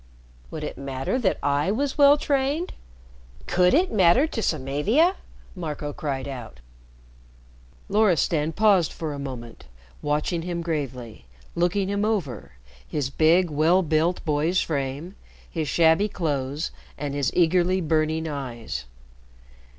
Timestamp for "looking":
11.53-11.87